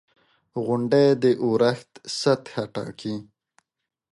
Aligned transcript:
•غونډۍ 0.65 1.07
د 1.23 1.25
اورښت 1.43 1.91
سطحه 2.19 2.63
ټاکي. 2.73 3.15